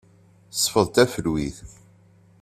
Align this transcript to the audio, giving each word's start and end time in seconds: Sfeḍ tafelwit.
Sfeḍ 0.53 0.87
tafelwit. 0.93 1.57